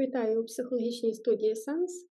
[0.00, 2.06] Вітаю у психологічній студії Сенс.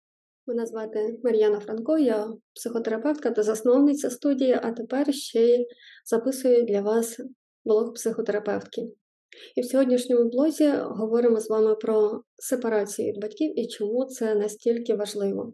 [0.46, 5.66] Мене звати Мар'яна Франко, я психотерапевтка та засновниця студії, а тепер ще й
[6.04, 7.20] записую для вас
[7.64, 8.82] блог психотерапевтки.
[9.56, 14.94] І в сьогоднішньому блозі говоримо з вами про сепарацію від батьків і чому це настільки
[14.94, 15.52] важливо.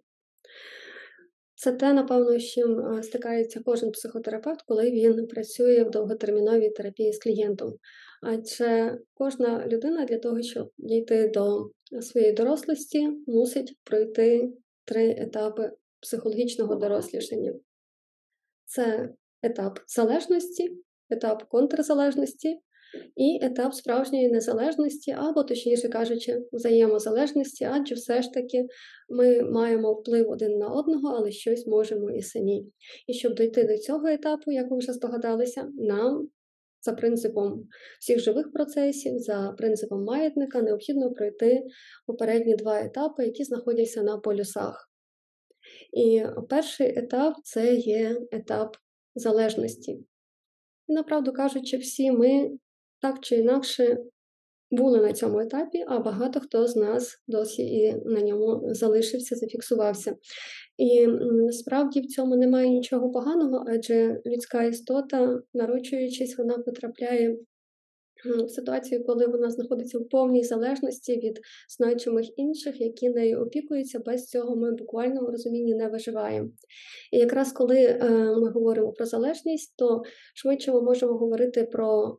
[1.64, 7.12] Це те, напевно, з чим е, стикається кожен психотерапевт, коли він працює в довготерміновій терапії
[7.12, 7.74] з клієнтом.
[8.22, 14.52] Адже кожна людина для того, щоб дійти до своєї дорослості, мусить пройти
[14.84, 17.54] три етапи психологічного дорослішання.
[18.64, 19.08] Це
[19.42, 20.78] етап залежності,
[21.10, 22.60] етап контрзалежності
[23.16, 28.66] і етап справжньої незалежності, або, точніше кажучи, взаємозалежності, адже все ж таки
[29.08, 32.66] ми маємо вплив один на одного, але щось можемо і самі.
[33.06, 36.28] І щоб дійти до цього етапу, як ви вже здогадалися, нам.
[36.86, 37.68] За принципом
[38.00, 41.62] всіх живих процесів, за принципом маятника, необхідно пройти
[42.06, 44.90] попередні два етапи, які знаходяться на полюсах.
[45.92, 48.76] І перший етап це є етап
[49.14, 49.92] залежності.
[50.88, 52.50] І, направду кажучи, всі ми
[53.04, 53.98] так чи інакше
[54.70, 60.16] були на цьому етапі, а багато хто з нас досі і на ньому залишився, зафіксувався.
[60.78, 67.36] І насправді в цьому немає нічого поганого, адже людська істота, народжуючись, вона потрапляє
[68.24, 71.40] в ситуацію, коли вона знаходиться в повній залежності від
[71.78, 76.48] значимих інших, які нею опікуються, без цього ми буквально в розумінні не виживаємо.
[77.12, 80.02] І якраз коли е, ми говоримо про залежність, то
[80.34, 82.18] швидше ми можемо говорити про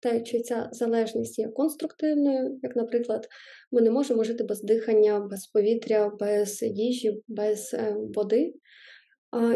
[0.00, 3.28] те, чи ця залежність є конструктивною, як, наприклад,
[3.72, 8.54] ми не можемо жити без дихання, без повітря, без їжі, без е, води.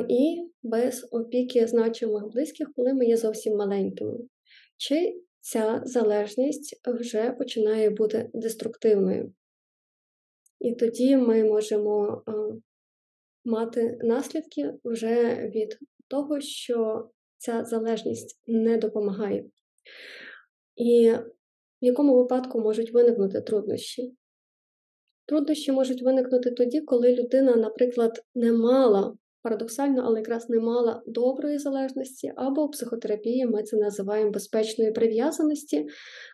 [0.09, 4.19] І без опіки значимих близьких, коли ми є зовсім маленькими.
[4.77, 9.33] Чи ця залежність вже починає бути деструктивною.
[10.61, 12.23] І тоді ми можемо
[13.45, 15.79] мати наслідки вже від
[16.09, 19.45] того, що ця залежність не допомагає.
[20.77, 21.11] І
[21.83, 24.15] в якому випадку можуть виникнути труднощі?
[25.27, 31.59] Труднощі можуть виникнути тоді, коли людина, наприклад, не мала, парадоксально, але якраз не мала доброї
[31.59, 35.87] залежності, або в психотерапії ми це називаємо безпечної прив'язаності,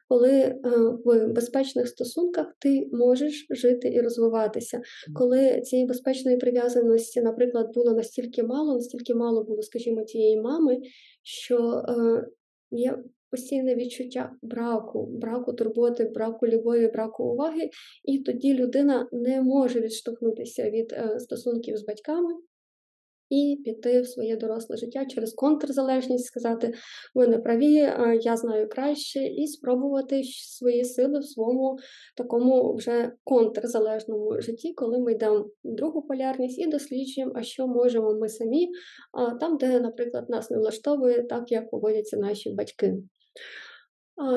[0.09, 0.59] коли е,
[1.05, 4.81] в безпечних стосунках ти можеш жити і розвиватися.
[5.15, 10.78] Коли цієї безпечної прив'язаності, наприклад, було настільки мало, настільки мало було, скажімо, тієї мами,
[11.22, 12.27] що е,
[12.71, 12.99] є
[13.30, 17.70] постійне відчуття браку, браку турботи, браку любові, браку уваги,
[18.04, 22.32] і тоді людина не може відштовхнутися від е, стосунків з батьками.
[23.30, 26.72] І піти в своє доросле життя через контрзалежність, сказати,
[27.14, 27.74] ви не праві,
[28.22, 31.78] я знаю краще, і спробувати свої сили в своєму
[32.16, 38.28] такому вже контрзалежному житті, коли ми йдемо другу полярність і досліджуємо, а що можемо ми
[38.28, 38.68] самі,
[39.41, 42.94] там, де, наприклад, нас не влаштовує, так як поводяться наші батьки.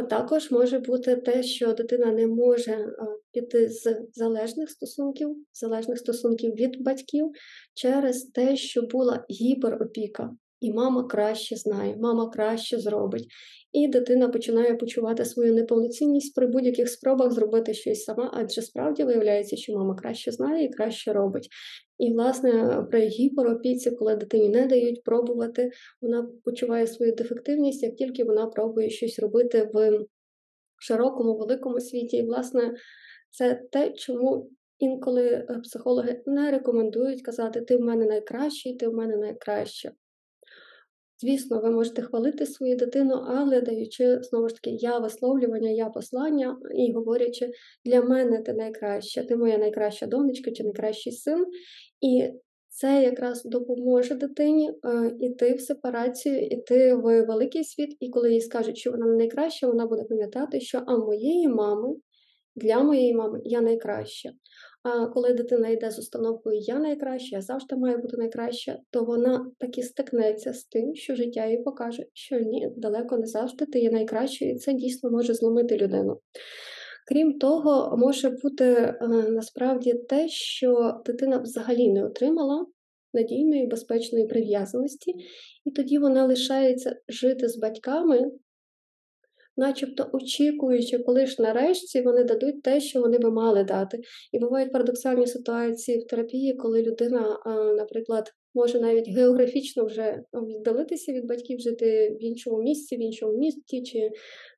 [0.10, 2.88] Також може бути те, що дитина не може
[3.32, 7.32] піти з залежних стосунків, залежних стосунків від батьків
[7.74, 10.32] через те, що була гіперопіка.
[10.64, 13.28] І мама краще знає, мама краще зробить.
[13.72, 19.56] І дитина починає почувати свою неповноцінність при будь-яких спробах зробити щось сама, адже справді виявляється,
[19.56, 21.50] що мама краще знає і краще робить.
[21.98, 25.72] І, власне, при гіперопіці, коли дитині не дають пробувати,
[26.02, 30.00] вона почуває свою дефективність, як тільки вона пробує щось робити в
[30.78, 32.18] широкому, великому світі.
[32.18, 32.74] І, власне,
[33.30, 34.50] це те, чому.
[34.80, 39.92] Інколи е, психологи не рекомендують казати, ти в мене найкращий, ти в мене найкраща.
[41.24, 46.58] Звісно, ви можете хвалити свою дитину, але даючи знову ж таки я висловлювання, я послання
[46.76, 47.52] і говорячи,
[47.86, 51.46] для мене ти найкраща, ти моя найкраща донечка чи найкращий син.
[52.02, 52.30] І
[52.70, 57.98] це якраз допоможе дитині е, іти в сепарацію, іти в великий світ.
[58.00, 61.96] І коли їй скажуть, що вона найкраща, вона буде пам'ятати, що а моєї мами,
[62.56, 64.30] для моєї мами я найкраща.
[65.14, 69.84] Коли дитина йде з установкою Я найкраща, я завжди маю бути найкраща, то вона таки
[69.84, 74.52] стикнеться з тим, що життя їй покаже, що ні, далеко не завжди ти є найкращою,
[74.52, 76.20] і це дійсно може зломити людину.
[77.08, 78.98] Крім того, може бути е,
[79.30, 82.66] насправді те, що дитина взагалі не отримала
[83.14, 85.14] надійної безпечної прив'язаності,
[85.66, 88.32] і тоді вона лишається жити з батьками
[89.58, 94.00] начебто очікуючи, коли ж нарешті вони дадуть те, що вони би мали дати.
[94.32, 97.40] І бувають парадоксальні ситуації в терапії, коли людина,
[97.78, 103.84] наприклад, може навіть географічно вже віддалитися від батьків, жити в іншому місці, в іншому місті
[103.84, 104.10] чи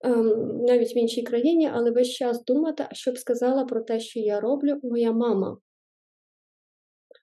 [0.04, 4.20] ем, навіть в іншій країні, але весь час думати, що б сказала про те, що
[4.20, 5.58] я роблю, моя мама.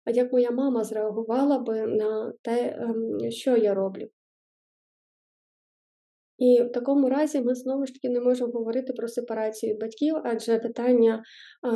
[0.05, 4.09] А як моя мама зреагувала би на те, ем, що я роблю?
[6.43, 10.59] І в такому разі ми знову ж таки не можемо говорити про сепарацію батьків, адже
[10.59, 11.23] питання,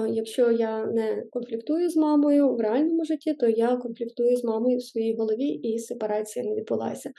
[0.09, 4.83] якщо я не конфліктую з мамою в реальному житті, то я конфліктую з мамою в
[4.83, 7.11] своїй голові і сепарація не відбулася.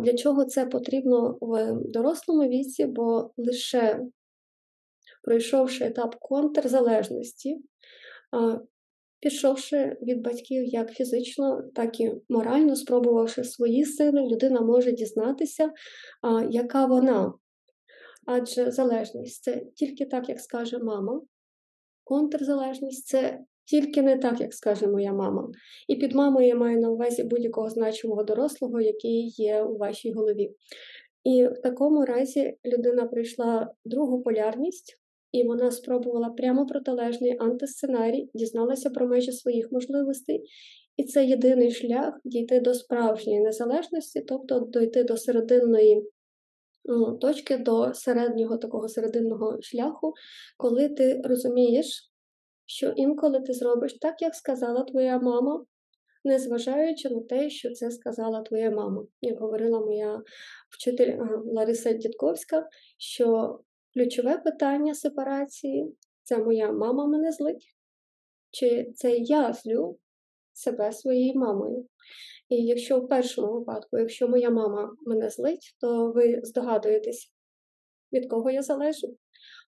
[0.00, 2.86] Для чого це потрібно в дорослому віці?
[2.86, 4.00] Бо лише
[5.22, 7.58] пройшовши етап контрзалежності,
[9.20, 15.70] Пішовши від батьків як фізично, так і морально, спробувавши свої сили, людина може дізнатися,
[16.50, 17.32] яка вона.
[18.26, 21.22] Адже залежність це тільки так, як скаже мама.
[22.04, 25.50] Контрзалежність це тільки не так, як скаже моя мама.
[25.88, 30.50] І під мамою я маю на увазі будь-якого значимого дорослого, який є у вашій голові.
[31.24, 35.00] І в такому разі людина прийшла другу полярність,
[35.32, 40.44] і вона спробувала прямо протилежний антисценарій, дізналася про межі своїх можливостей,
[40.96, 46.10] і це єдиний шлях дійти до справжньої незалежності, тобто дойти до серединної
[46.84, 50.14] ну, точки, до середнього такого серединного шляху,
[50.56, 52.10] коли ти розумієш,
[52.66, 55.64] що інколи ти зробиш так, як сказала твоя мама.
[56.24, 60.22] Незважаючи на те, що це сказала твоя мама, як говорила моя
[60.70, 62.68] вчитель Лариса Дідковська,
[62.98, 63.58] що
[63.94, 67.74] Ключове питання сепарації це моя мама мене злить,
[68.50, 69.98] чи це я злю
[70.52, 71.86] себе своєю мамою.
[72.48, 77.32] І якщо в першому випадку, якщо моя мама мене злить, то ви здогадуєтесь,
[78.12, 79.16] від кого я залежу.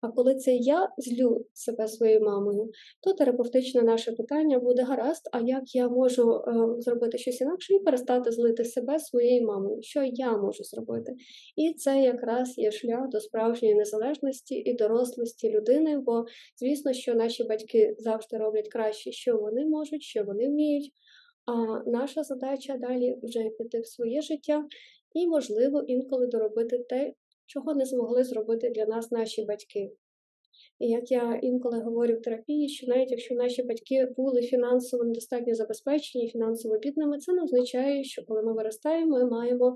[0.01, 2.71] А коли це я злю себе своєю мамою,
[3.01, 7.79] то терапевтичне наше питання буде гаразд, а як я можу е, зробити щось інакше і
[7.79, 9.81] перестати злити себе своєю мамою?
[9.81, 11.15] Що я можу зробити?
[11.55, 16.25] І це якраз є шлях до справжньої незалежності і дорослості людини, бо
[16.57, 20.91] звісно, що наші батьки завжди роблять краще, що вони можуть, що вони вміють.
[21.45, 24.65] А наша задача далі вже піти в своє життя
[25.13, 27.13] і, можливо, інколи доробити те,
[27.49, 29.91] чого не змогли зробити для нас наші батьки.
[30.79, 35.55] І як я інколи говорю в терапії, що навіть якщо наші батьки були фінансово недостатньо
[35.55, 39.75] забезпечені, фінансово бідними, це не означає, що коли ми виростаємо, ми маємо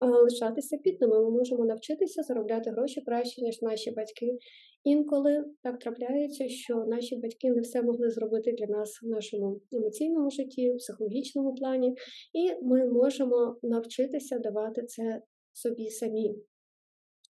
[0.00, 1.20] лишатися бідними.
[1.20, 4.38] Ми можемо навчитися заробляти гроші краще, ніж наші батьки.
[4.84, 10.30] Інколи так трапляється, що наші батьки не все могли зробити для нас в нашому емоційному
[10.30, 11.96] житті, в психологічному плані,
[12.32, 15.22] і ми можемо навчитися давати це
[15.52, 16.34] собі самі.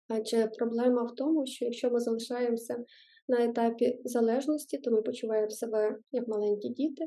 [0.09, 2.85] Адже проблема в тому, що якщо ми залишаємося
[3.27, 7.05] на етапі залежності, то ми почуваємо себе як маленькі діти.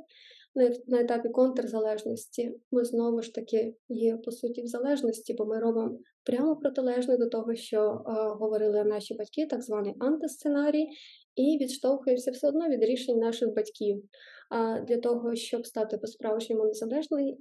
[0.87, 5.99] На етапі контрзалежності ми знову ж таки є по суті в залежності, бо ми робимо
[6.25, 10.87] прямо протилежне до того, що е, говорили наші батьки, так званий антисценарій,
[11.37, 14.03] і відштовхуємося все одно від рішень наших батьків.
[14.51, 16.73] А для того, щоб стати по-справжньому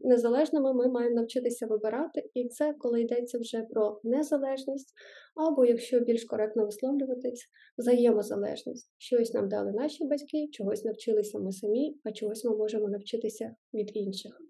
[0.03, 4.93] незалежними, ми маємо навчитися вибирати, і це коли йдеться вже про незалежність,
[5.35, 7.45] або, якщо більш коректно висловлюватись,
[7.77, 8.89] взаємозалежність.
[8.97, 13.91] Щось нам дали наші батьки, чогось навчилися ми самі, а чогось ми можемо навчитися від
[13.93, 14.41] інших.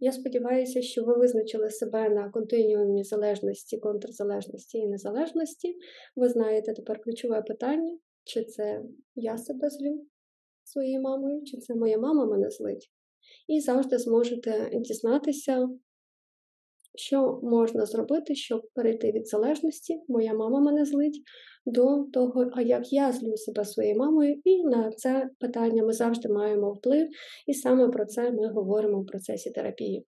[0.00, 5.76] Я сподіваюся, що ви визначили себе на континіумі залежності, контрзалежності і незалежності.
[6.16, 8.82] Ви знаєте тепер ключове питання, чи це
[9.14, 10.06] я себе злю
[10.64, 12.90] своєю мамою, чи це моя мама мене злить.
[13.48, 15.68] І завжди зможете дізнатися,
[16.94, 21.22] що можна зробити, щоб перейти від залежності, моя мама мене злить,
[21.66, 26.28] до того, а як я злю себе своєю мамою, і на це питання ми завжди
[26.28, 27.08] маємо вплив,
[27.46, 30.06] і саме про це ми говоримо в процесі терапії.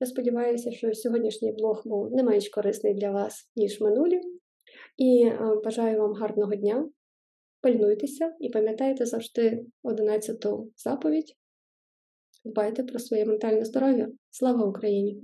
[0.00, 4.20] Я сподіваюся, що сьогоднішній блог був не менш корисний для вас, ніж минулі,
[4.96, 6.88] і е, бажаю вам гарного дня.
[7.62, 11.36] Пильнуйтеся і пам'ятайте завжди 11 заповідь.
[12.44, 14.08] Дбайте про своє ментальне здоров'я.
[14.30, 15.22] Слава Україні!